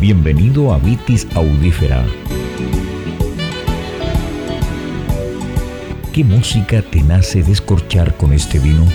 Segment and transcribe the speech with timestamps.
[0.00, 2.06] Bienvenido a Vitis Audífera.
[6.12, 8.86] ¿Qué música te nace descorchar con este vino?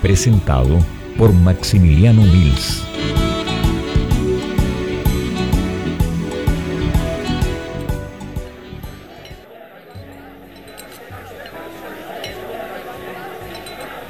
[0.00, 0.78] Presentado
[1.18, 2.84] por Maximiliano Mills.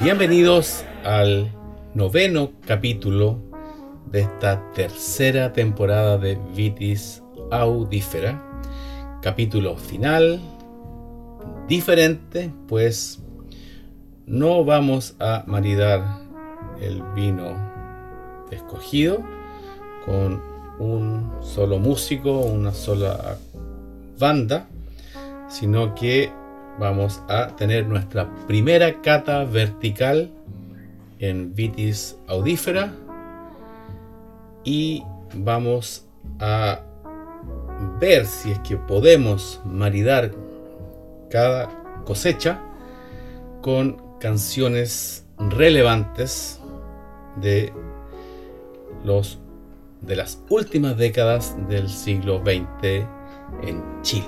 [0.02, 1.51] Bienvenidos al
[1.95, 3.46] noveno capítulo
[4.10, 8.42] de esta tercera temporada de Vitis Audífera.
[9.20, 10.41] Capítulo final,
[11.66, 13.20] diferente, pues
[14.27, 16.19] no vamos a maridar
[16.80, 17.56] el vino
[18.51, 19.24] escogido
[20.05, 20.41] con
[20.79, 23.38] un solo músico, una sola
[24.18, 24.68] banda,
[25.48, 26.30] sino que
[26.79, 30.30] vamos a tener nuestra primera cata vertical
[31.18, 32.93] en Vitis audífera
[34.67, 36.05] y vamos
[36.41, 36.81] a
[38.01, 40.33] ver si es que podemos maridar
[41.31, 42.61] cada cosecha
[43.63, 46.61] con canciones relevantes
[47.41, 47.73] de
[49.05, 49.39] los
[50.03, 53.07] de las últimas décadas del siglo XX
[53.63, 54.27] en Chile.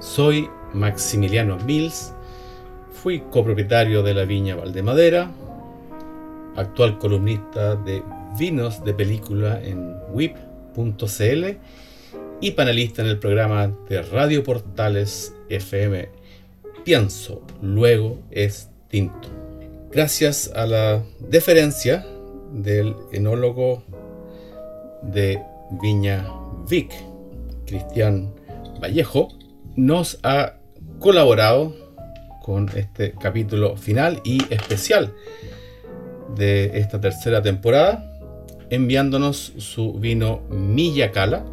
[0.00, 2.12] Soy Maximiliano Mills,
[2.92, 5.30] fui copropietario de la viña Valdemadera,
[6.56, 8.02] actual columnista de
[8.38, 11.56] vinos de película en whip.cl
[12.40, 16.22] y panelista en el programa de Radio Portales FM
[16.84, 19.28] Pienso, luego es tinto.
[19.92, 22.04] Gracias a la deferencia
[22.52, 23.84] del enólogo
[25.02, 25.40] de
[25.80, 26.26] Viña
[26.68, 26.92] Vic,
[27.66, 28.34] Cristian
[28.82, 29.28] Vallejo,
[29.76, 30.54] nos ha
[30.98, 31.72] colaborado
[32.42, 35.14] con este capítulo final y especial
[36.34, 38.11] de esta tercera temporada,
[38.72, 40.40] enviándonos su vino
[41.12, 41.44] Cala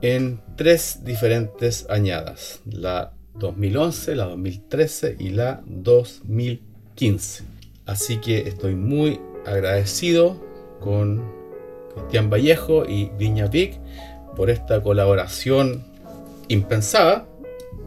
[0.00, 7.44] en tres diferentes añadas, la 2011, la 2013 y la 2015.
[7.84, 10.42] Así que estoy muy agradecido
[10.80, 11.22] con
[11.94, 13.78] Cristian Vallejo y Viña Vic
[14.36, 15.84] por esta colaboración
[16.48, 17.26] impensada,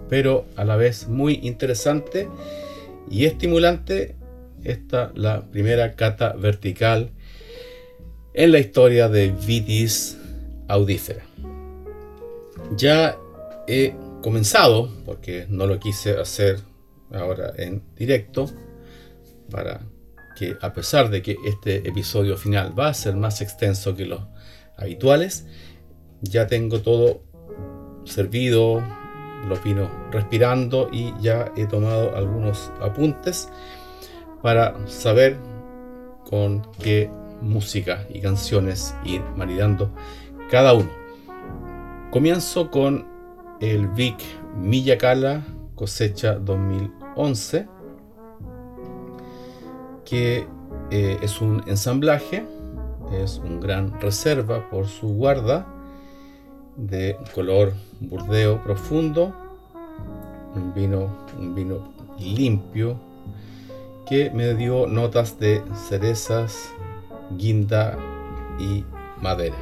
[0.08, 2.30] pero a la vez muy interesante
[3.10, 4.16] y estimulante
[4.64, 7.10] esta la primera cata vertical
[8.34, 10.18] en la historia de Vitis
[10.68, 11.24] audífera.
[12.78, 13.18] Ya
[13.68, 16.60] he comenzado, porque no lo quise hacer
[17.12, 18.50] ahora en directo,
[19.50, 19.82] para
[20.38, 24.22] que a pesar de que este episodio final va a ser más extenso que los
[24.78, 25.46] habituales,
[26.22, 27.24] ya tengo todo
[28.06, 28.82] servido,
[29.48, 33.50] los vino respirando y ya he tomado algunos apuntes
[34.42, 35.38] para saber
[36.30, 37.10] con qué
[37.42, 39.92] música y canciones ir maridando
[40.50, 40.90] cada uno.
[42.12, 43.08] Comienzo con
[43.60, 44.18] el Vic
[44.56, 45.44] Millacala
[45.82, 47.68] cosecha 2011,
[50.06, 50.48] que
[50.92, 52.46] eh, es un ensamblaje,
[53.12, 55.66] es un gran reserva por su guarda
[56.78, 59.34] de color burdeo profundo,
[60.54, 61.10] un vino,
[61.40, 62.98] un vino limpio,
[64.08, 66.72] que me dio notas de cerezas,
[67.38, 67.98] guinda
[68.60, 68.84] y
[69.22, 69.58] madera.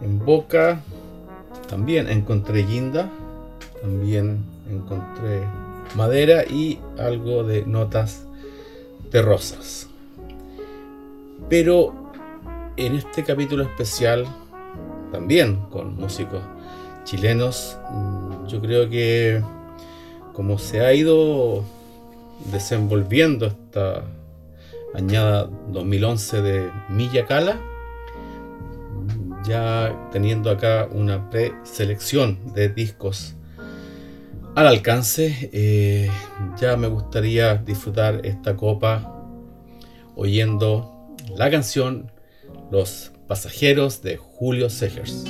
[0.00, 0.80] En boca
[1.68, 3.10] también encontré guinda,
[3.80, 5.42] también encontré
[5.94, 8.26] madera y algo de notas
[9.10, 9.88] terrosas.
[11.48, 11.94] Pero
[12.76, 14.26] en este capítulo especial,
[15.12, 16.42] también con músicos
[17.04, 19.42] chilenos, mm, yo creo que
[20.32, 21.62] como se ha ido
[22.50, 24.02] desenvolviendo esta
[24.94, 27.60] añada 2011 de Milla Cala,
[29.44, 33.36] ya teniendo acá una preselección de discos
[34.54, 36.08] al alcance, eh,
[36.56, 39.12] ya me gustaría disfrutar esta copa
[40.14, 42.12] oyendo la canción
[42.70, 45.24] Los pasajeros de Julio Segers.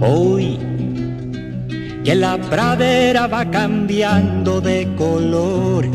[0.00, 0.58] Hoy
[2.04, 5.88] que la pradera va cambiando de color,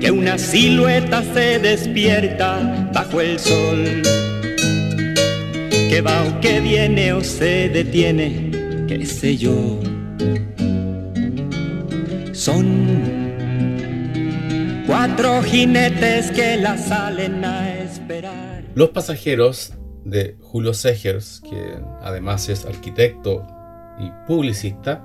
[0.00, 4.02] que una silueta se despierta bajo el sol,
[5.68, 8.50] que va o que viene o se detiene,
[8.88, 9.80] qué sé yo.
[12.32, 13.02] Son
[14.86, 18.64] cuatro jinetes que la salen a esperar.
[18.74, 19.74] Los pasajeros
[20.04, 23.46] de Julio Segers, que además es arquitecto
[23.98, 25.04] y publicista,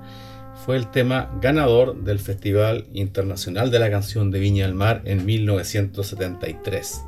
[0.64, 5.24] fue el tema ganador del Festival Internacional de la Canción de Viña del Mar en
[5.24, 7.02] 1973.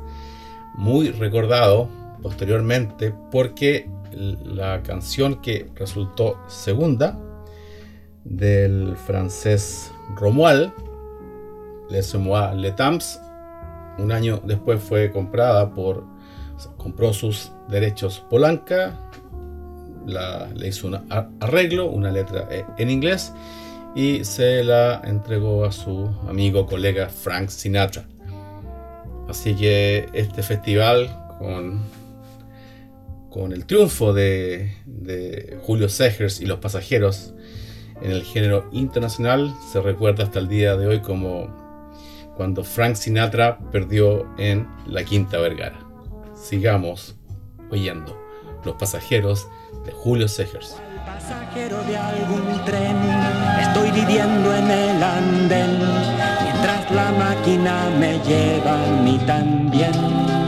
[0.75, 1.89] Muy recordado
[2.21, 3.89] posteriormente porque
[4.43, 7.17] la canción que resultó segunda
[8.23, 10.73] del francés Romuald,
[11.89, 13.19] Les Moi Le Temps,
[13.97, 16.03] un año después fue comprada por,
[16.77, 19.04] compró sus derechos Polanca,
[20.05, 20.99] le hizo un
[21.39, 23.33] arreglo, una letra eh, en inglés
[23.95, 28.05] y se la entregó a su amigo, colega Frank Sinatra.
[29.29, 31.09] Así que este festival
[31.39, 31.81] con,
[33.29, 37.33] con el triunfo de, de Julio Segers y los pasajeros
[38.01, 41.65] en el género internacional se recuerda hasta el día de hoy como
[42.35, 45.79] cuando Frank Sinatra perdió en la Quinta Vergara.
[46.35, 47.15] Sigamos
[47.71, 48.21] oyendo
[48.65, 49.47] Los pasajeros
[49.85, 50.77] de Julio Segers.
[51.05, 52.97] Pasajero de algún tren,
[53.61, 55.79] estoy viviendo en el andén,
[56.43, 60.44] mientras la máquina me lleva a mí también.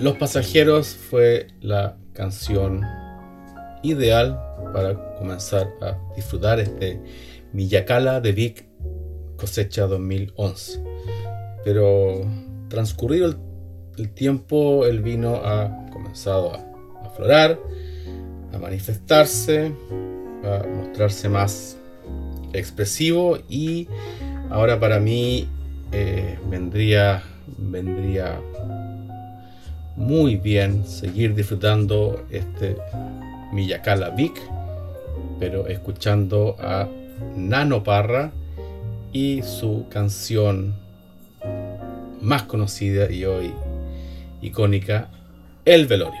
[0.00, 2.82] Los Pasajeros fue la canción
[3.82, 4.40] ideal
[4.72, 7.00] para comenzar a disfrutar este
[7.52, 8.68] Miyakala de Vic
[9.36, 10.84] cosecha 2011.
[11.64, 12.20] Pero
[12.68, 13.34] transcurrido
[13.96, 17.58] el, tiempo, el vino ha comenzado a aflorar,
[18.52, 19.72] a manifestarse,
[20.44, 21.76] a mostrarse más
[22.52, 23.88] expresivo y
[24.48, 25.48] ahora para mí
[25.90, 27.24] eh, vendría
[27.56, 28.40] vendría
[29.98, 32.76] muy bien seguir disfrutando este
[33.52, 34.40] Miyakala Vic,
[35.40, 36.88] pero escuchando a
[37.34, 38.30] Nano Parra
[39.12, 40.74] y su canción
[42.20, 43.52] más conocida y hoy
[44.40, 45.08] icónica,
[45.64, 46.20] El Velorio.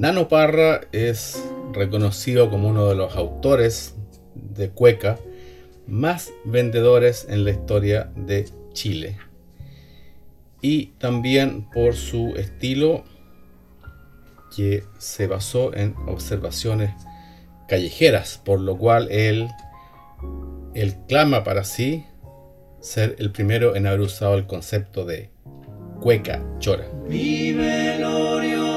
[0.00, 3.96] Nano Parra es reconocido como uno de los autores
[4.34, 5.18] de cueca
[5.86, 9.18] más vendedores en la historia de Chile
[10.62, 13.04] y también por su estilo
[14.56, 16.92] que se basó en observaciones
[17.68, 19.50] callejeras, por lo cual él
[21.08, 22.06] clama para sí
[22.80, 25.28] ser el primero en haber usado el concepto de
[26.00, 26.86] cueca chora.
[27.06, 28.69] Mi velorio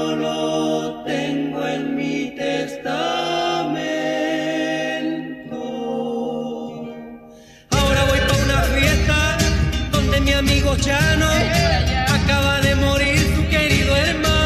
[10.74, 11.26] mi amigo Chano
[12.08, 14.44] acaba de morir su querido hermano.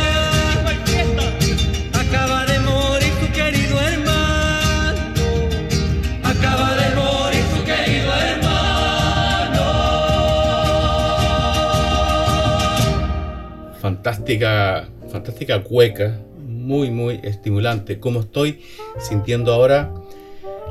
[13.81, 17.99] fantástica, fantástica cueca, muy, muy estimulante.
[17.99, 18.61] Como estoy
[18.99, 19.93] sintiendo ahora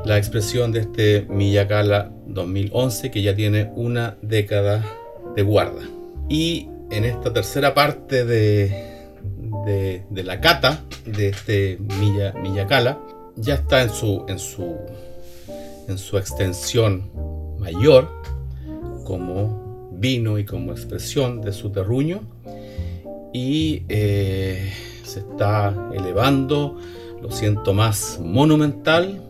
[0.04, 4.84] la expresión de este Miyakala 2011 que ya tiene una década
[5.42, 5.82] guarda.
[6.28, 8.98] Y en esta tercera parte de,
[10.10, 12.98] de, la cata de este Milla, Miyakala
[13.36, 14.76] ya está en su, en su,
[15.86, 17.10] en su extensión
[17.58, 18.08] mayor
[19.04, 22.22] como vino y como expresión de su terruño
[23.32, 24.72] y eh,
[25.04, 26.78] se está elevando,
[27.20, 29.22] lo siento más monumental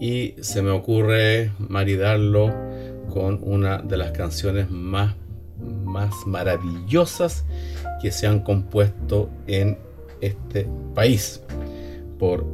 [0.00, 2.63] y se me ocurre maridarlo
[3.12, 5.14] con una de las canciones más,
[5.84, 7.44] más maravillosas
[8.00, 9.78] que se han compuesto en
[10.20, 11.40] este país
[12.18, 12.46] por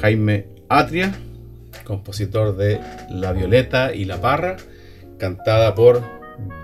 [0.00, 1.14] Jaime Atria,
[1.84, 2.80] compositor de
[3.10, 4.56] La Violeta y la Parra,
[5.18, 6.02] cantada por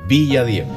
[0.09, 0.71] Villa Diego.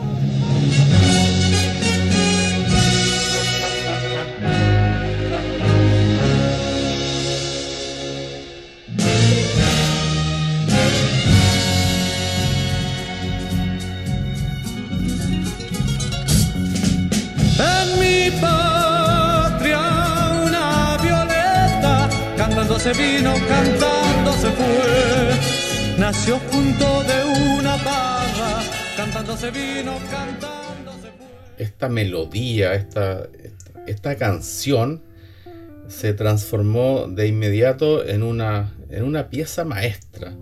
[31.60, 33.30] Esta melodía, esta,
[33.86, 35.04] esta canción
[35.88, 40.34] se transformó de inmediato en una, en una pieza maestra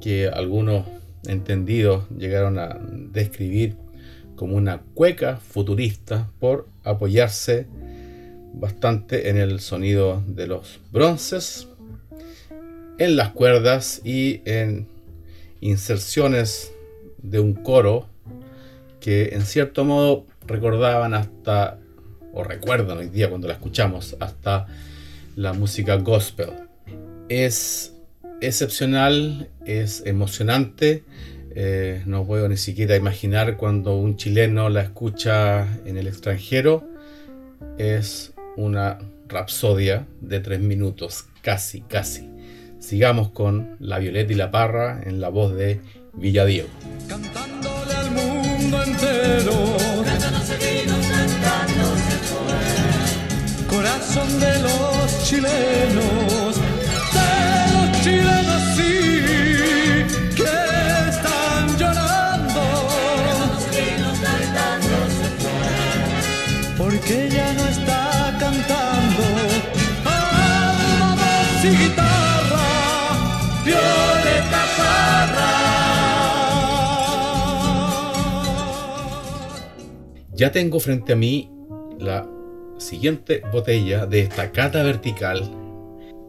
[0.00, 0.86] que algunos
[1.28, 3.76] entendidos llegaron a describir
[4.34, 7.68] como una cueca futurista por apoyarse
[8.54, 11.68] bastante en el sonido de los bronces,
[12.98, 14.95] en las cuerdas y en
[15.60, 16.72] inserciones
[17.18, 18.06] de un coro
[19.00, 21.78] que en cierto modo recordaban hasta,
[22.32, 24.66] o recuerdan hoy día cuando la escuchamos, hasta
[25.36, 26.50] la música gospel.
[27.28, 27.94] Es
[28.40, 31.04] excepcional, es emocionante.
[31.54, 36.84] Eh, no puedo ni siquiera imaginar cuando un chileno la escucha en el extranjero.
[37.78, 38.98] Es una
[39.28, 42.35] rapsodia de tres minutos, casi, casi.
[42.86, 45.80] Sigamos con La Violeta y la Parra en la voz de
[46.12, 46.68] Villadiego.
[47.08, 49.76] Cantándole al mundo entero.
[53.68, 56.60] Corazón de los chilenos.
[57.16, 58.86] De los chilenos, sí.
[60.36, 60.54] Que
[61.10, 62.62] están llorando.
[66.78, 67.85] Porque ya no está
[80.36, 81.50] Ya tengo frente a mí
[81.98, 82.28] la
[82.76, 85.50] siguiente botella de esta cata vertical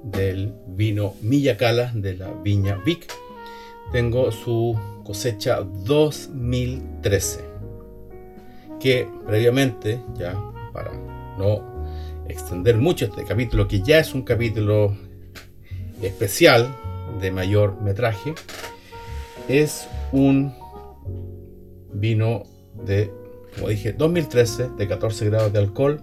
[0.01, 3.05] del vino Millacala de la viña Vic.
[3.91, 7.41] Tengo su cosecha 2013,
[8.79, 10.93] que previamente, ya para
[11.37, 11.61] no
[12.29, 14.95] extender mucho este capítulo, que ya es un capítulo
[16.01, 16.73] especial
[17.19, 18.33] de mayor metraje,
[19.49, 20.53] es un
[21.93, 22.43] vino
[22.85, 23.11] de,
[23.57, 26.01] como dije, 2013, de 14 grados de alcohol,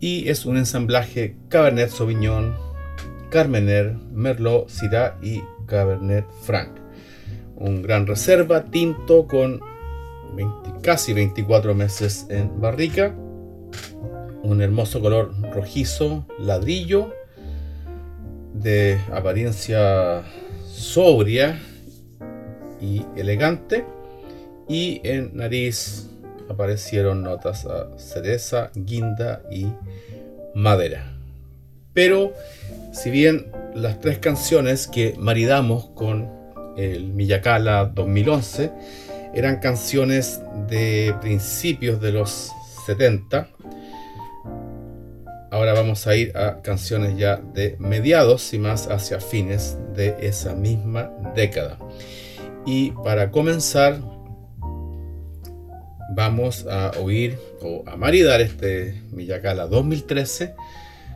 [0.00, 2.54] y es un ensamblaje Cabernet Sauvignon,
[3.30, 6.70] Carmener, Merlot, Syrah y Cabernet Franc.
[7.56, 9.60] Un gran reserva tinto con
[10.34, 13.14] 20 casi 24 meses en barrica.
[14.42, 17.12] Un hermoso color rojizo, ladrillo,
[18.52, 20.22] de apariencia
[20.64, 21.60] sobria
[22.80, 23.84] y elegante.
[24.68, 26.10] Y en nariz
[26.48, 29.66] aparecieron notas a cereza, guinda y
[30.54, 31.12] madera.
[31.92, 32.32] Pero
[32.92, 36.30] si bien las tres canciones que maridamos con
[36.76, 38.70] el Miyakala 2011
[39.34, 42.52] eran canciones de principios de los
[42.86, 43.48] 70,
[45.50, 50.54] ahora vamos a ir a canciones ya de mediados y más hacia fines de esa
[50.54, 51.78] misma década.
[52.66, 54.00] Y para comenzar,
[56.16, 60.54] vamos a oír o a maridar este Miyakala 2013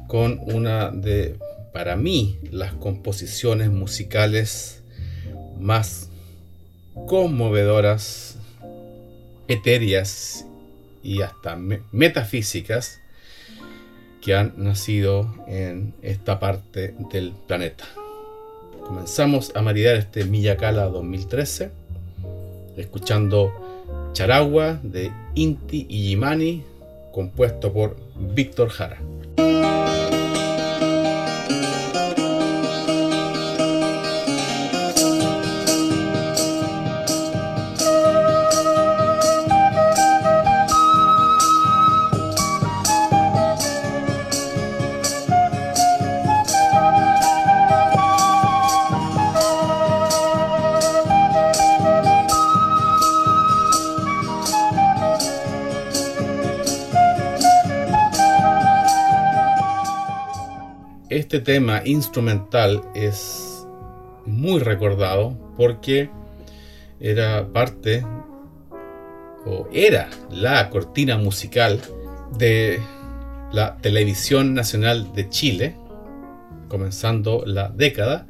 [0.07, 1.37] con una de,
[1.73, 4.83] para mí, las composiciones musicales
[5.59, 6.11] más
[7.07, 8.37] conmovedoras,
[9.49, 10.45] etéreas
[11.03, 13.01] y hasta me- metafísicas
[14.21, 17.87] que han nacido en esta parte del planeta.
[18.87, 21.71] Comenzamos a maridar este Miyakala 2013
[22.77, 23.70] escuchando
[24.13, 26.65] Charagua de Inti Illimani,
[27.13, 27.97] compuesto por
[28.35, 28.99] Víctor Jara.
[61.11, 63.67] Este tema instrumental es
[64.27, 66.09] muy recordado porque
[67.01, 68.07] era parte
[69.45, 71.81] o era la cortina musical
[72.39, 72.81] de
[73.51, 75.75] la Televisión Nacional de Chile,
[76.69, 78.29] comenzando la década,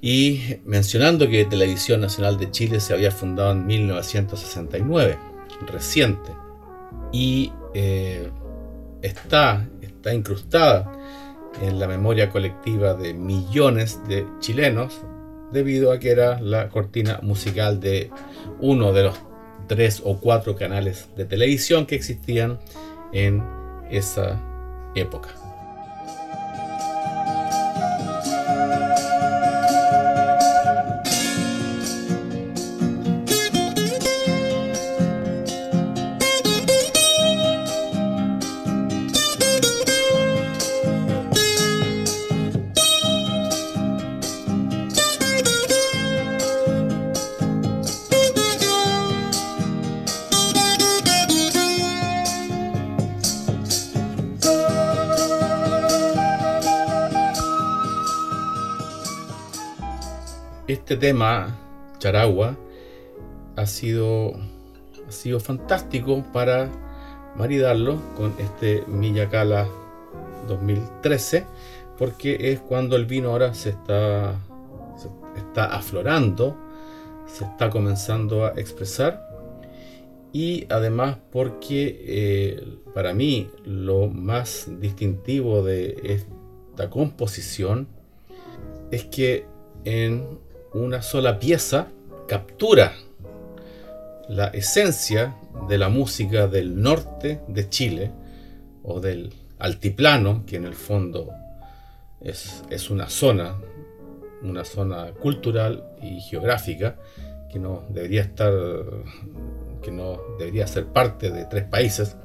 [0.00, 5.18] y mencionando que Televisión Nacional de Chile se había fundado en 1969,
[5.66, 6.30] reciente,
[7.10, 8.30] y eh,
[9.02, 10.92] está, está incrustada
[11.62, 15.00] en la memoria colectiva de millones de chilenos
[15.52, 18.10] debido a que era la cortina musical de
[18.60, 19.16] uno de los
[19.66, 22.58] tres o cuatro canales de televisión que existían
[23.12, 23.42] en
[23.90, 24.40] esa
[24.94, 25.39] época.
[60.72, 61.58] Este tema,
[61.98, 62.56] Charagua,
[63.56, 64.32] ha sido,
[65.08, 66.70] ha sido fantástico para
[67.36, 69.68] maridarlo con este Miyakala
[70.48, 71.46] 2013,
[71.98, 74.34] porque es cuando el vino ahora se está,
[74.96, 75.08] se
[75.38, 76.56] está aflorando,
[77.26, 79.28] se está comenzando a expresar.
[80.32, 87.88] Y además porque eh, para mí lo más distintivo de esta composición
[88.92, 89.44] es que
[89.84, 90.38] en
[90.72, 91.88] una sola pieza
[92.28, 92.92] captura
[94.28, 95.34] la esencia
[95.68, 98.12] de la música del norte de Chile
[98.84, 101.30] o del altiplano, que en el fondo
[102.20, 103.56] es, es una zona,
[104.42, 106.96] una zona cultural y geográfica
[107.50, 108.52] que no debería estar,
[109.82, 112.16] que no debería ser parte de tres países,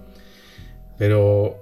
[0.98, 1.58] pero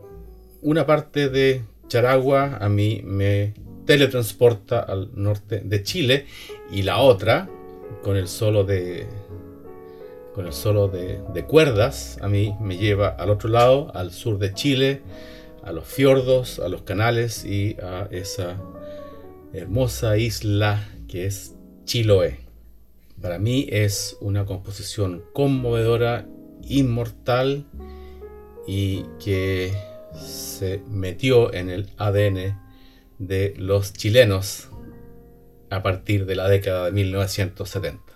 [0.62, 3.54] una parte de Charagua a mí me
[3.86, 6.25] teletransporta al norte de Chile
[6.72, 7.50] y la otra,
[8.02, 9.08] con el solo de
[10.34, 14.52] con el solo de, cuerdas, a mí me lleva al otro lado, al sur de
[14.52, 15.02] Chile,
[15.63, 18.58] a los fiordos, a los canales y a esa
[19.54, 21.54] hermosa isla que es
[21.86, 22.40] Chiloé.
[23.22, 26.25] Para mí es una composición conmovedora,
[26.63, 27.66] inmortal
[28.65, 29.72] y que
[30.13, 32.62] se metió en el ADN
[33.27, 34.69] de los chilenos
[35.69, 38.12] a partir de la década de 1970.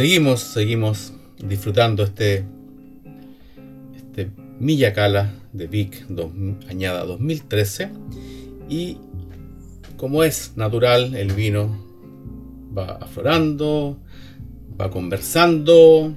[0.00, 2.46] Seguimos, seguimos disfrutando este,
[3.94, 6.06] este Miyakala de Vic
[6.70, 7.90] añada 2013
[8.70, 8.96] y
[9.98, 11.84] como es natural el vino
[12.74, 13.98] va aflorando,
[14.80, 16.16] va conversando,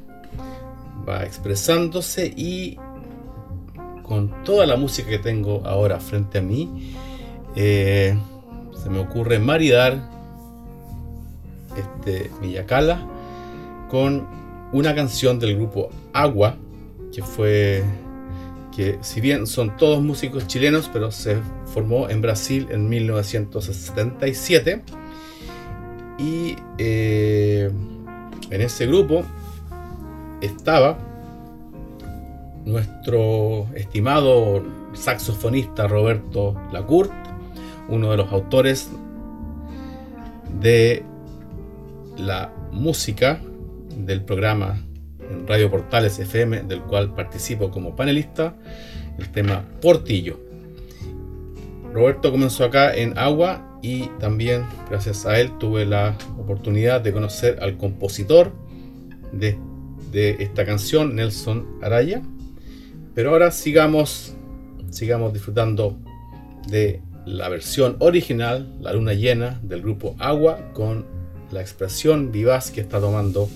[1.06, 2.78] va expresándose y
[4.02, 6.96] con toda la música que tengo ahora frente a mí
[7.58, 8.18] eh,
[8.82, 10.10] se me ocurre maridar
[11.76, 13.10] este Miyakala
[13.90, 14.28] con
[14.72, 16.58] una canción del grupo Agua,
[17.14, 17.84] que fue
[18.76, 24.84] que si bien son todos músicos chilenos, pero se formó en Brasil en 1977.
[26.18, 27.72] Y eh,
[28.50, 29.24] en ese grupo
[30.42, 30.98] estaba
[32.66, 37.12] nuestro estimado saxofonista Roberto Lacourt,
[37.90, 38.90] uno de los autores
[40.60, 41.04] de
[42.18, 43.40] la música
[43.98, 44.82] del programa
[45.30, 48.56] en Radio Portales FM, del cual participo como panelista,
[49.18, 50.40] el tema Portillo.
[51.94, 57.60] Roberto comenzó acá en Agua y también gracias a él tuve la oportunidad de conocer
[57.62, 58.52] al compositor
[59.32, 59.58] de,
[60.14, 62.22] esta canción, Nelson Araya.
[63.14, 64.36] Pero ahora sigamos,
[64.90, 65.98] sigamos disfrutando
[66.68, 71.06] de la versión original, La Luna Llena, del grupo Agua, con
[71.52, 73.50] la expresión vivaz que está tomando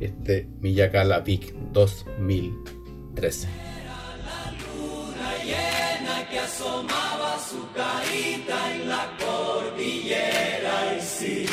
[0.00, 3.48] este Miyakala Vic 2013.
[3.48, 11.46] Era la luna llena que asomaba su carita en la cordillera y sí.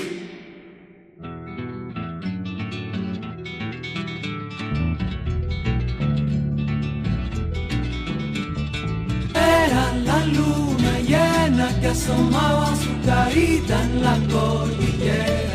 [9.34, 15.55] Era la luna llena que asomaba su carita en la cordillera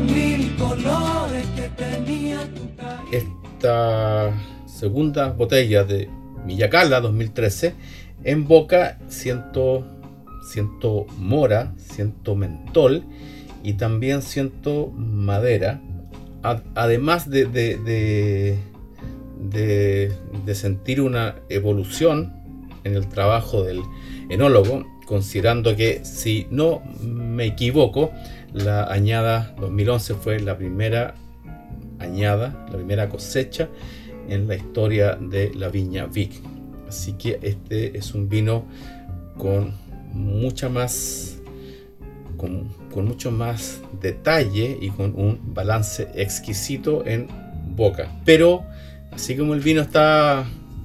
[0.00, 4.32] mil colores que tenía tu Esta
[4.66, 6.08] segunda botella de
[6.44, 7.74] Miyakala 2013
[8.24, 9.84] en boca siento,
[10.48, 13.04] siento mora, siento mentol
[13.62, 15.80] y también siento madera.
[16.74, 18.58] Además de, de, de,
[19.38, 20.12] de,
[20.44, 22.32] de sentir una evolución
[22.84, 23.80] en el trabajo del
[24.28, 28.10] enólogo, considerando que si no me equivoco,
[28.52, 31.14] la añada 2011 fue la primera
[31.98, 33.68] añada, la primera cosecha
[34.28, 36.32] en la historia de la viña Vic.
[36.88, 38.64] Así que este es un vino
[39.38, 39.74] con
[40.12, 41.38] mucha más
[42.36, 47.28] con, mucho más detalle y con un balance exquisito en
[47.76, 48.10] boca.
[48.24, 48.64] Pero
[49.12, 50.44] así como el vino está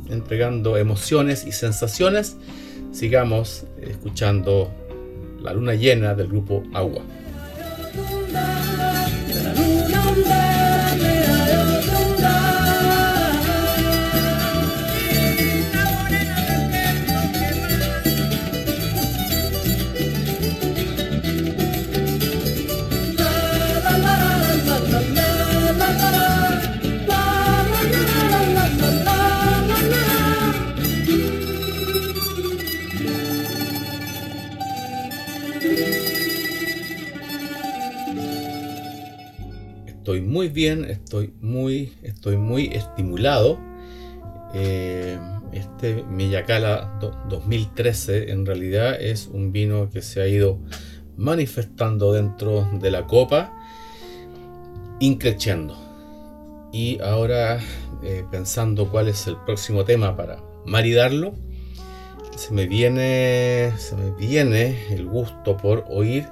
[0.10, 2.38] entregando emociones y sensaciones,
[2.92, 4.72] sigamos escuchando
[5.42, 7.02] La luna llena del grupo Agua.
[40.38, 43.58] Muy bien, estoy muy, estoy muy estimulado.
[44.54, 45.18] Eh,
[45.52, 50.60] este Miyakala 2013 en realidad es un vino que se ha ido
[51.16, 53.52] manifestando dentro de la copa,
[55.00, 55.76] increciendo.
[56.72, 57.60] Y ahora
[58.04, 61.34] eh, pensando cuál es el próximo tema para maridarlo,
[62.36, 66.28] se me viene, se me viene el gusto por oír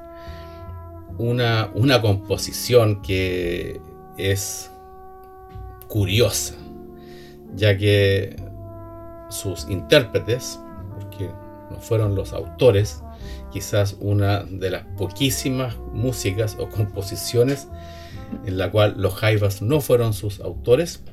[1.17, 3.81] una, una composición que
[4.17, 4.71] es
[5.87, 6.55] curiosa,
[7.55, 8.35] ya que
[9.29, 10.59] sus intérpretes,
[10.93, 11.29] porque
[11.71, 13.01] no fueron los autores,
[13.51, 17.67] quizás una de las poquísimas músicas o composiciones
[18.45, 21.03] en la cual los Jaivas no fueron sus autores,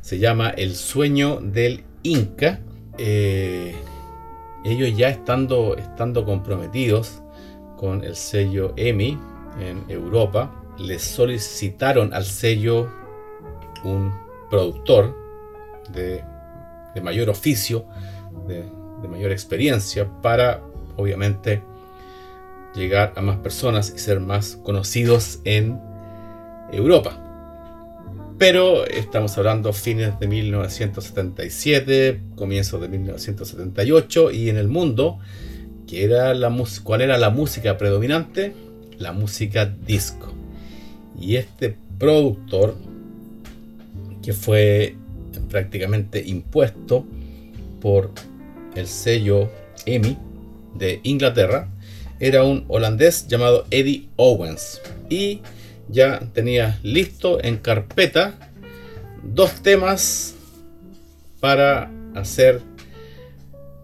[0.00, 2.60] se llama El sueño del Inca.
[2.98, 3.74] Eh,
[4.64, 7.22] ellos ya estando, estando comprometidos
[7.76, 9.18] con el sello EMI
[9.60, 12.90] en Europa, les solicitaron al sello
[13.84, 14.12] un
[14.50, 15.16] productor
[15.92, 16.24] de,
[17.02, 17.86] mayor oficio,
[18.46, 18.64] de,
[19.08, 20.62] mayor experiencia, para
[20.96, 21.62] obviamente
[22.74, 25.80] llegar a más personas y ser más conocidos en
[26.72, 27.24] Europa.
[28.36, 35.18] Pero estamos hablando fines de 1977, comienzos de 1978 y en el mundo,
[36.84, 38.54] ¿cuál era la música predominante?
[38.98, 40.37] La música disco.
[41.20, 42.76] Y este productor,
[44.22, 44.96] que fue
[45.50, 47.06] prácticamente impuesto
[47.80, 48.10] por
[48.74, 49.50] el sello
[49.86, 50.16] EMI
[50.74, 51.68] de Inglaterra,
[52.20, 54.80] era un holandés llamado Eddie Owens.
[55.08, 55.40] Y
[55.88, 58.38] ya tenía listo en carpeta
[59.22, 60.34] dos temas
[61.40, 62.60] para hacer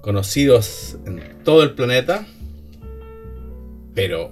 [0.00, 2.26] conocidos en todo el planeta,
[3.94, 4.30] pero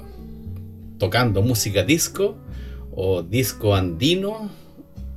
[0.99, 2.37] tocando música disco
[2.93, 4.51] o disco andino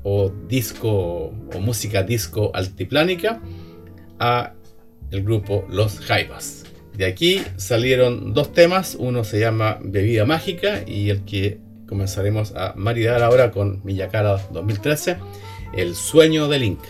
[0.03, 3.41] o disco o música disco altiplánica
[4.19, 4.53] a
[5.11, 6.63] el grupo Los Jaivas.
[6.95, 12.73] De aquí salieron dos temas, uno se llama Bebida Mágica y el que comenzaremos a
[12.75, 15.17] maridar ahora con Millacara 2013,
[15.73, 16.89] El sueño del Inca.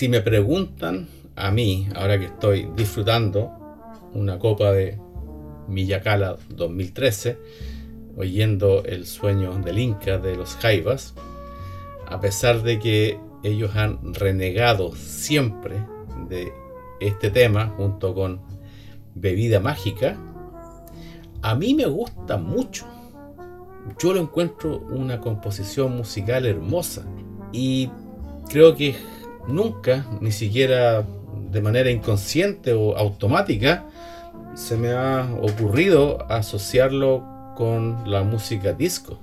[0.00, 3.50] Si me preguntan a mí, ahora que estoy disfrutando
[4.14, 4.98] una copa de
[5.68, 7.36] Miyakala 2013,
[8.16, 11.12] oyendo el sueño del Inca de los Jaivas,
[12.06, 15.84] a pesar de que ellos han renegado siempre
[16.30, 16.50] de
[17.00, 18.40] este tema junto con
[19.14, 20.16] Bebida Mágica,
[21.42, 22.86] a mí me gusta mucho.
[23.98, 27.04] Yo lo encuentro una composición musical hermosa
[27.52, 27.90] y
[28.48, 28.94] creo que
[29.46, 31.04] nunca, ni siquiera
[31.50, 33.86] de manera inconsciente o automática,
[34.54, 37.24] se me ha ocurrido asociarlo
[37.56, 39.18] con la música disco.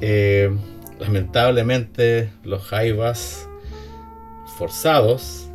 [0.00, 0.54] Eh,
[0.98, 3.48] lamentablemente los Jaivas
[4.58, 5.48] forzados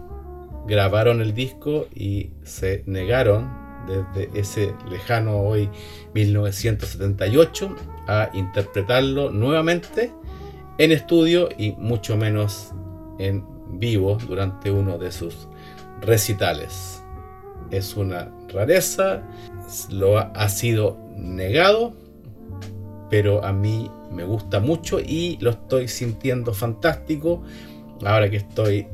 [0.67, 3.49] grabaron el disco y se negaron
[3.87, 5.69] desde ese lejano hoy
[6.13, 7.75] 1978
[8.07, 10.11] a interpretarlo nuevamente
[10.77, 12.73] en estudio y mucho menos
[13.25, 13.45] en
[13.79, 15.47] vivo durante uno de sus
[16.01, 17.03] recitales.
[17.69, 19.23] Es una rareza,
[19.89, 21.93] lo ha sido negado,
[23.09, 27.43] pero a mí me gusta mucho y lo estoy sintiendo fantástico
[28.03, 28.87] ahora que estoy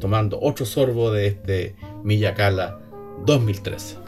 [0.00, 2.78] tomando otro sorbo de este Miyakala
[3.24, 4.05] 2013.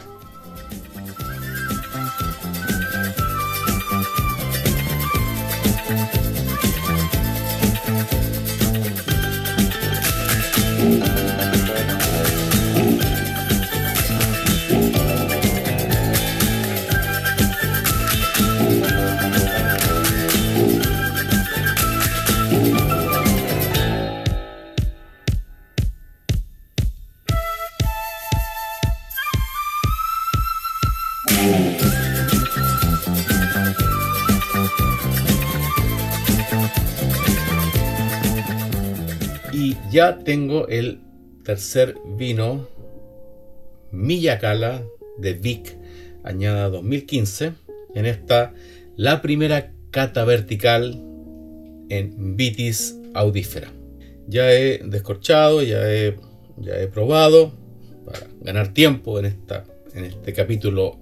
[39.91, 41.01] Ya tengo el
[41.43, 42.67] tercer vino
[43.91, 44.83] Millacala
[45.17, 45.75] de Vic,
[46.23, 47.53] añada 2015.
[47.95, 48.53] En esta,
[48.95, 51.01] la primera cata vertical
[51.89, 53.71] en Vitis audífera.
[54.27, 56.15] Ya he descorchado, ya he,
[56.57, 57.51] ya he probado
[58.05, 60.99] para ganar tiempo en, esta, en este capítulo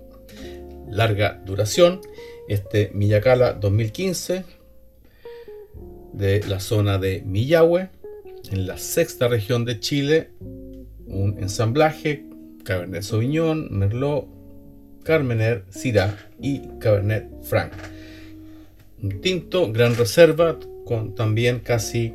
[0.90, 2.02] larga duración.
[2.48, 4.46] Este Millacala 2015
[6.14, 7.90] de la zona de Millahue,
[8.52, 10.32] en la sexta región de Chile,
[11.06, 12.26] un ensamblaje
[12.64, 14.28] Cabernet Sauvignon, Merlot,
[15.04, 17.72] Carmener, Syrah y Cabernet Franc.
[19.02, 22.14] Un tinto, gran reserva, con también casi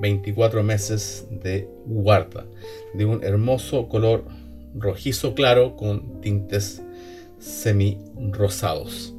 [0.00, 2.44] 24 meses de guarda,
[2.94, 4.24] de un hermoso color
[4.74, 6.82] rojizo claro con tintes
[7.38, 7.98] semi
[8.32, 9.14] rosados.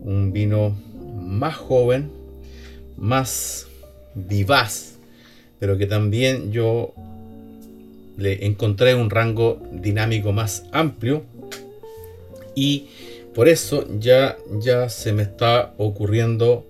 [0.00, 0.76] Un vino
[1.14, 2.10] más joven,
[2.96, 3.68] más
[4.14, 4.91] vivaz,
[5.62, 6.92] pero que también yo
[8.16, 11.22] le encontré un rango dinámico más amplio
[12.56, 12.88] y
[13.32, 16.66] por eso ya, ya se me está ocurriendo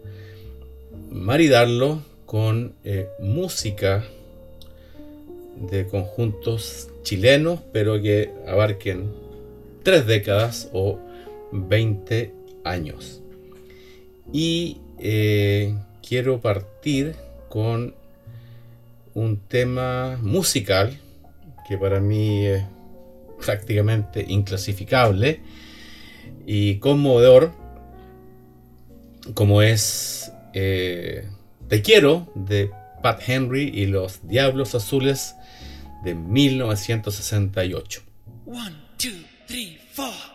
[1.11, 4.05] maridarlo con eh, música
[5.71, 9.11] de conjuntos chilenos, pero que abarquen
[9.83, 10.99] tres décadas o
[11.51, 13.23] 20 años.
[14.35, 15.75] Y eh,
[16.07, 17.15] quiero partir
[17.49, 17.95] con
[19.15, 20.99] un tema musical
[21.69, 22.65] que para mí es
[23.45, 25.41] prácticamente inclasificable
[26.47, 27.53] y conmovedor,
[29.35, 31.29] como es eh,
[31.69, 32.71] Te quiero de
[33.03, 35.35] Pat Henry y los Diablos Azules
[36.05, 38.03] de 1968.
[38.47, 39.11] One, two,
[39.47, 40.32] three, four.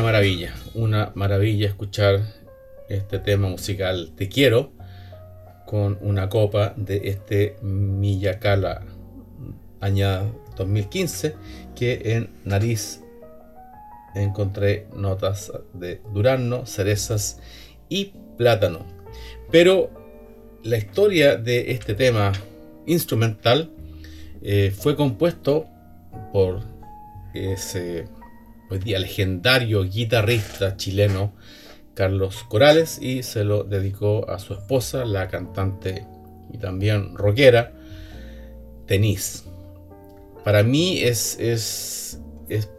[0.00, 2.22] Una maravilla, una maravilla escuchar
[2.88, 4.72] este tema musical Te quiero
[5.66, 8.80] con una copa de este Miyakala
[9.78, 10.24] añada
[10.56, 11.34] 2015
[11.76, 13.02] que en nariz
[14.14, 17.38] encontré notas de durazno, cerezas
[17.90, 18.86] y plátano.
[19.50, 19.90] Pero
[20.62, 22.32] la historia de este tema
[22.86, 23.70] instrumental
[24.40, 25.66] eh, fue compuesto
[26.32, 26.62] por
[27.34, 28.06] ese
[28.70, 31.34] hoy día legendario guitarrista chileno
[31.94, 36.06] Carlos Corales y se lo dedicó a su esposa, la cantante
[36.52, 37.72] y también rockera
[38.86, 39.42] Denise.
[40.44, 42.70] Para mí es, es, es,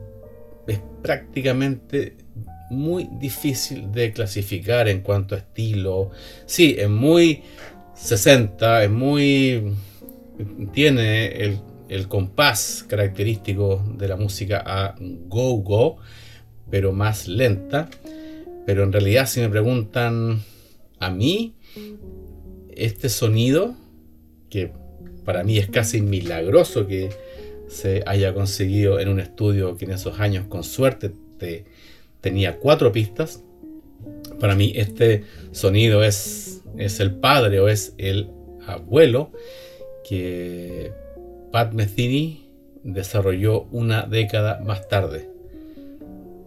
[0.68, 2.16] es prácticamente
[2.70, 6.10] muy difícil de clasificar en cuanto a estilo.
[6.46, 7.44] Sí, es muy
[7.96, 9.74] 60, es muy...
[10.74, 11.60] tiene el,
[11.92, 15.98] el compás característico de la música a go-go,
[16.70, 17.90] pero más lenta.
[18.66, 20.42] Pero en realidad si me preguntan
[21.00, 21.54] a mí,
[22.74, 23.76] este sonido,
[24.50, 24.72] que
[25.26, 27.10] para mí es casi milagroso que
[27.68, 31.66] se haya conseguido en un estudio que en esos años con suerte te,
[32.22, 33.44] tenía cuatro pistas,
[34.40, 38.30] para mí este sonido es el padre o es el
[38.66, 39.32] abuelo
[40.08, 41.01] que
[41.52, 42.48] Pat Metheny
[42.84, 45.30] desarrolló una década más tarde.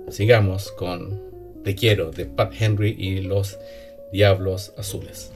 [0.08, 1.20] Sigamos con
[1.62, 3.58] Te quiero de Pat Henry y los
[4.12, 5.30] Diablos Azules.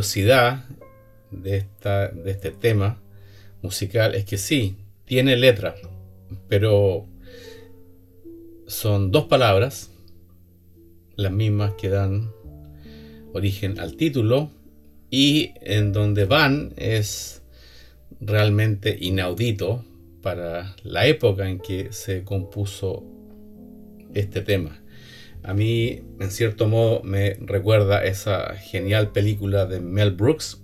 [0.00, 0.64] Curiosidad
[1.30, 1.66] de,
[2.24, 2.98] de este tema
[3.60, 5.74] musical es que sí, tiene letra,
[6.48, 7.06] pero
[8.66, 9.90] son dos palabras,
[11.16, 12.32] las mismas que dan
[13.34, 14.50] origen al título,
[15.10, 17.42] y en donde van es
[18.22, 19.84] realmente inaudito
[20.22, 23.04] para la época en que se compuso
[24.14, 24.79] este tema.
[25.42, 30.60] A mí, en cierto modo, me recuerda esa genial película de Mel Brooks,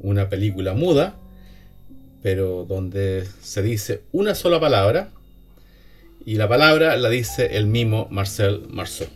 [0.00, 1.16] una película muda,
[2.22, 5.10] pero donde se dice una sola palabra
[6.24, 9.08] y la palabra la dice el mismo Marcel Marceau.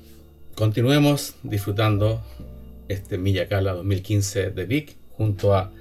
[0.55, 2.23] Continuemos disfrutando
[2.89, 5.73] este Miyakala 2015 de Vic junto a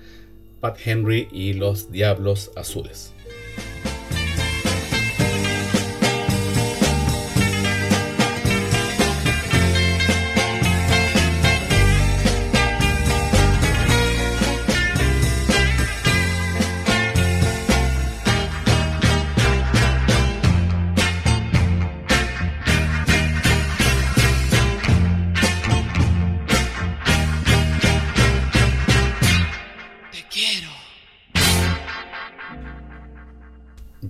[0.60, 3.13] Pat Henry y los Diablos Azules.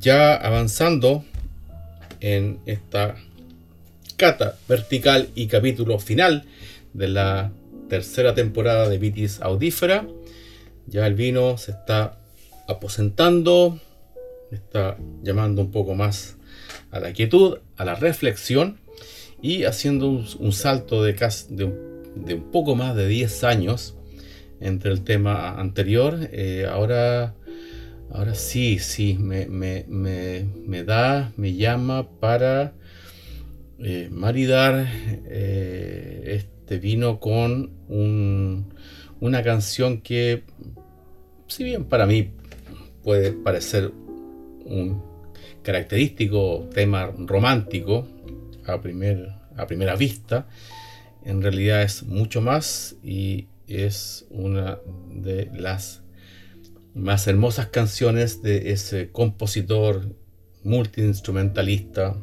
[0.03, 1.23] Ya avanzando
[2.19, 3.15] en esta
[4.17, 6.43] cata vertical y capítulo final
[6.93, 7.53] de la
[7.87, 10.05] tercera temporada de Vitis Audífera.
[10.87, 12.17] Ya el vino se está
[12.67, 13.79] aposentando,
[14.51, 16.35] está llamando un poco más
[16.91, 18.79] a la quietud, a la reflexión
[19.41, 21.13] y haciendo un, salto de,
[21.49, 21.63] de,
[22.33, 23.95] un, poco más de 10 años
[24.59, 26.27] entre el tema anterior.
[26.33, 27.35] Eh, ahora
[28.11, 32.73] Ahora sí, sí, me, da, me llama para
[33.79, 34.87] eh, maridar
[35.27, 37.71] eh, este vino con
[39.19, 40.43] una canción que,
[41.47, 42.31] si bien para mí
[43.03, 43.91] puede parecer
[44.65, 45.01] un
[45.63, 48.07] característico tema romántico
[48.67, 50.47] a, a primera vista,
[51.25, 56.02] en realidad es mucho más y es una de las
[56.93, 60.15] más hermosas canciones de ese compositor
[60.63, 62.15] multiinstrumentalista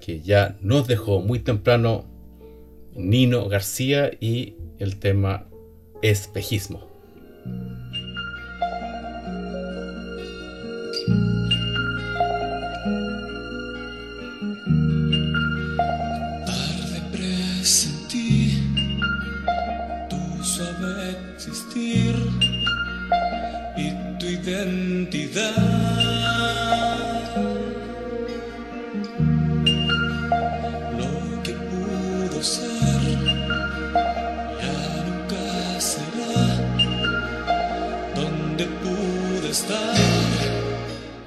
[0.00, 2.04] que ya nos dejó muy temprano
[2.94, 5.46] Nino García y el tema
[6.02, 6.88] espejismo.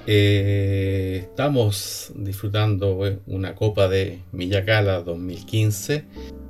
[0.07, 6.05] Eh, estamos disfrutando eh, una copa de Miyakala 2015,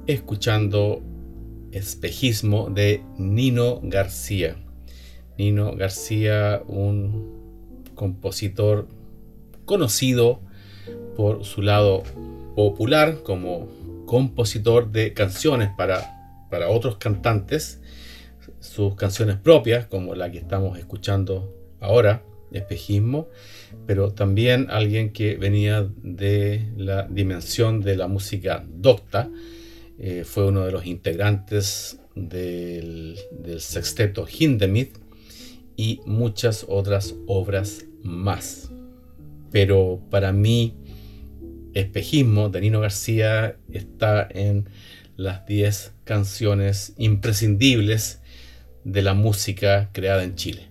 [0.08, 1.02] escuchando
[1.72, 4.58] Espejismo de Nino García.
[5.38, 8.90] Nino García, un compositor
[9.64, 10.42] conocido
[11.16, 12.04] por su lado
[12.58, 13.70] popular como
[14.06, 17.82] compositor de canciones para, para otros cantantes,
[18.60, 22.22] sus canciones propias, como la que estamos escuchando ahora,
[22.52, 23.30] Espejismo,
[23.86, 29.30] pero también alguien que venía de la dimensión de la música docta,
[29.98, 34.98] eh, fue uno de los integrantes del, del sexteto Hindemith,
[35.78, 38.70] y muchas otras obras más.
[39.52, 40.76] Pero para mí,
[41.74, 44.70] Espejismo de Nino García está en
[45.18, 48.22] las 10 canciones imprescindibles
[48.86, 50.70] de la música creada en Chile.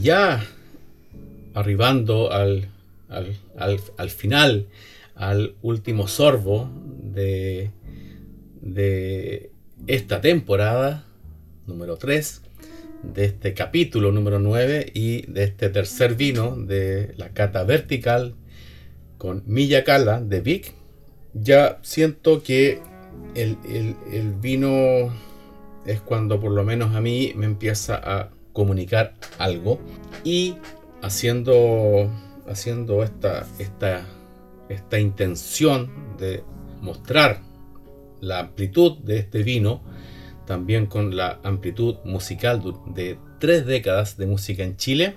[0.00, 0.44] Ya
[1.54, 2.68] arribando al,
[3.08, 4.66] al, final,
[5.14, 6.70] al último sorbo
[7.02, 7.70] de,
[8.60, 9.50] de
[9.86, 11.04] esta temporada
[11.66, 12.42] número 3,
[13.02, 18.34] de este capítulo número 9 y de este tercer vino de la cata vertical
[19.18, 20.74] con Milla Cala de Vic,
[21.34, 22.80] ya siento que
[23.34, 23.56] el,
[24.12, 25.12] el vino
[25.86, 29.78] es cuando por lo menos a mí me empieza a comunicar algo
[30.24, 30.56] y
[31.00, 32.10] haciendo,
[32.48, 34.04] haciendo esta, esta,
[34.68, 35.88] esta intención
[36.18, 36.42] de
[36.80, 37.40] mostrar
[38.20, 39.80] la amplitud de este vino,
[40.44, 45.14] también con la amplitud musical de tres décadas de música en Chile.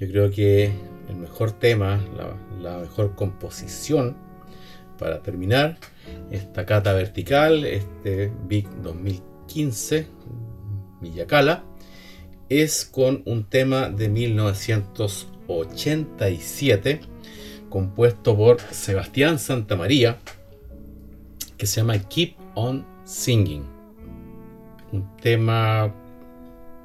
[0.00, 0.72] Yo creo que
[1.08, 2.00] el mejor tema,
[2.60, 4.16] la, mejor composición
[4.98, 5.78] para terminar
[6.32, 10.08] esta cata vertical, este Big 2015,
[11.00, 11.62] Villacala,
[12.48, 17.00] es con un tema de 1987
[17.68, 20.18] compuesto por Sebastián Santamaría
[21.56, 23.64] que se llama Keep on Singing.
[24.92, 25.94] Un tema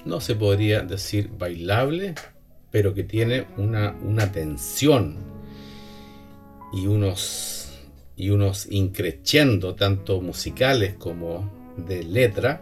[0.05, 2.16] no se podría decir bailable,
[2.72, 5.18] pero que tiene una, una tensión
[6.72, 7.74] y unos,
[8.16, 12.62] y unos increciendo, tanto musicales como de letra,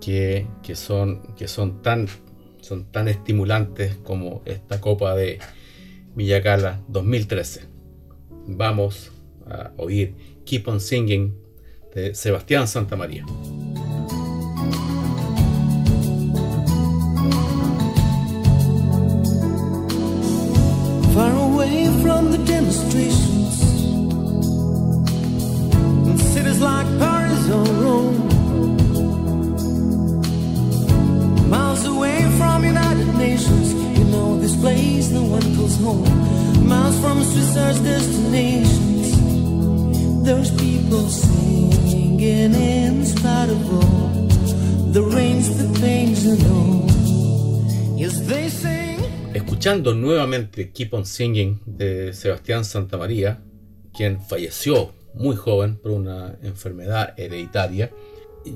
[0.00, 2.06] que, son, que son, tan,
[2.60, 5.38] son tan estimulantes como esta copa de
[6.14, 7.62] Villacala 2013.
[8.46, 9.10] Vamos
[9.46, 10.14] a oír
[10.44, 11.34] Keep on Singing
[11.94, 13.24] de Sebastián Santamaría.
[13.24, 13.63] Far
[50.34, 53.40] nuevamente Keep on Singing de Sebastián Santamaría,
[53.96, 57.90] quien falleció muy joven por una enfermedad hereditaria,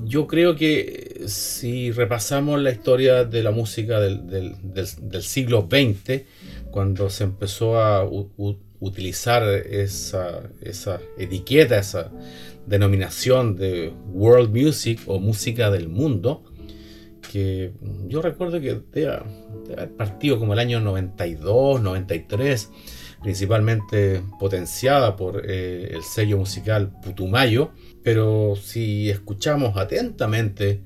[0.05, 6.23] yo creo que si repasamos la historia de la música del, siglo XX,
[6.69, 8.07] cuando se empezó a
[8.79, 12.11] utilizar esa etiqueta, esa
[12.67, 16.43] denominación de world music o música del mundo,
[17.31, 17.73] que
[18.07, 22.71] yo recuerdo que de, partido como el año 92, 93,
[23.21, 27.71] principalmente potenciada por eh, el sello musical Putumayo,
[28.03, 30.81] pero si escuchamos atentamente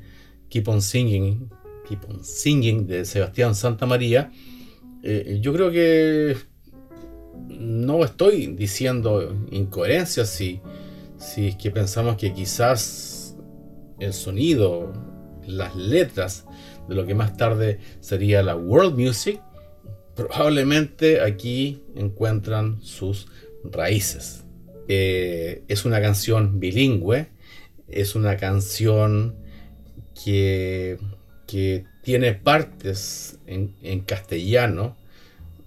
[0.49, 1.49] Keep on Singing,
[1.87, 4.31] Keep on Singing de Sebastián Santa María,
[5.01, 6.35] eh, yo creo que
[7.47, 10.59] no estoy diciendo incoherencias si,
[11.17, 13.37] si es que pensamos que quizás
[13.99, 15.12] el sonido
[15.47, 16.45] las letras
[16.87, 19.41] de lo que más tarde sería la world music,
[20.15, 23.27] probablemente aquí encuentran sus
[23.63, 24.43] raíces.
[24.87, 27.27] Eh, es una canción bilingüe,
[27.87, 29.35] es una canción
[30.23, 30.97] que,
[31.47, 34.97] que tiene partes en, en, castellano,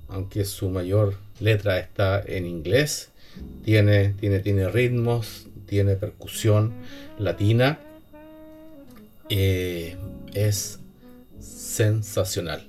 [0.09, 3.11] aunque su mayor letra está en inglés,
[3.65, 6.75] tiene, tiene, tiene ritmos, tiene percusión
[7.19, 7.81] latina
[9.29, 9.97] eh,
[10.35, 10.81] es
[11.39, 12.69] sensacional.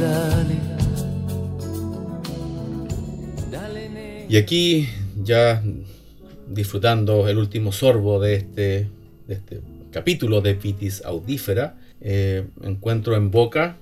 [0.00, 0.54] Dale,
[3.50, 4.26] dale.
[4.28, 4.88] Y aquí
[5.22, 5.62] ya
[6.48, 8.88] disfrutando el último sorbo de este,
[9.26, 13.76] de este capítulo de Vitis audífera, eh, encuentro en boca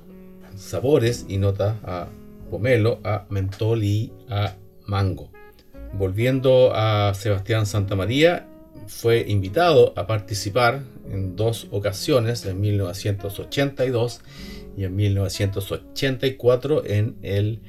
[0.56, 2.08] sabores y notas a
[2.50, 4.54] pomelo, a mentol y a
[4.86, 5.30] mango.
[5.92, 8.46] Volviendo a Sebastián Santamaría,
[8.86, 14.20] fue invitado a participar en dos ocasiones, en 1982
[14.76, 17.60] y en 1984, en el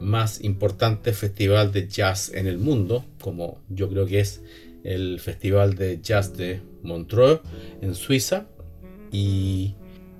[0.00, 4.42] más importante festival de jazz en el mundo, como yo creo que es
[4.84, 7.40] el Festival de Jazz de Montreux
[7.80, 8.46] en Suiza.
[9.10, 9.74] Y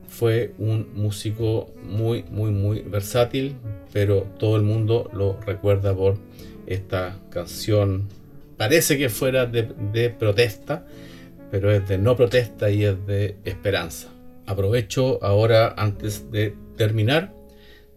[0.08, 3.56] fue un músico muy, muy, muy versátil,
[3.92, 6.18] pero todo el mundo lo recuerda por
[6.66, 8.08] esta canción
[8.56, 10.86] parece que fuera de, protesta,
[11.50, 14.08] pero es de no protesta y es de esperanza.
[14.46, 17.34] Aprovecho ahora, antes de terminar,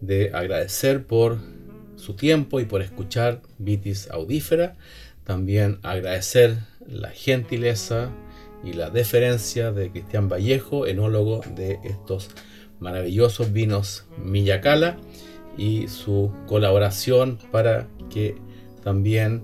[0.00, 1.38] de agradecer por
[1.96, 4.76] su tiempo y por escuchar Vitis Audífera.
[5.24, 8.10] También agradecer la gentileza
[8.64, 12.30] y la deferencia de Cristian Vallejo, enólogo de estos
[12.80, 14.96] maravillosos vinos Millacala
[15.56, 18.36] y su colaboración para que
[18.82, 19.42] también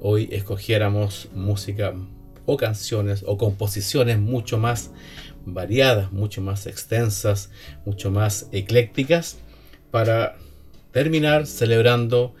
[0.00, 1.94] hoy escogiéramos música
[2.44, 4.90] o canciones o composiciones mucho más
[5.44, 7.50] variadas, mucho más extensas,
[7.84, 9.38] mucho más eclécticas
[9.90, 10.36] para
[10.92, 12.34] terminar celebrando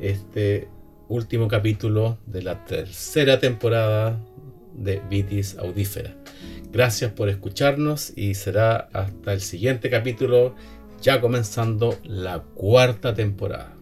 [0.00, 0.68] este
[1.08, 4.18] último capítulo de la tercera temporada
[4.74, 6.14] de Vitis Audífera.
[6.72, 10.54] Gracias por escucharnos y será hasta el siguiente capítulo,
[11.00, 13.72] ya comenzando la cuarta temporada.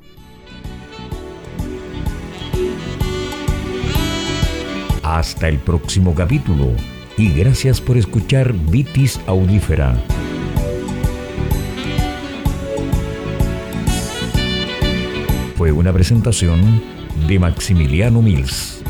[5.03, 6.77] Hasta el próximo capítulo
[7.17, 9.97] y gracias por escuchar Vitis Audífera.
[15.57, 16.83] Fue una presentación
[17.29, 18.82] de Maximiliano Mills.